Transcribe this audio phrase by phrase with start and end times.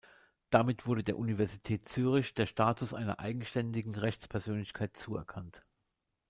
[0.49, 5.63] Damit wurde der Universität Zürich der Status einer eigenständigen Rechtspersönlichkeit zuerkannt.